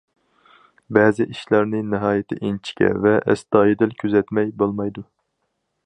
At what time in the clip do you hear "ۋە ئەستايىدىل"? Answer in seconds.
3.05-3.97